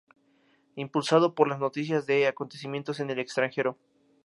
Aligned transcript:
Impulsado 0.77 1.35
por 1.35 1.47
las 1.47 1.59
noticias 1.59 2.07
de 2.07 2.25
acontecimientos 2.25 2.99
en 3.01 3.11
el 3.11 3.19
extranjero. 3.19 3.77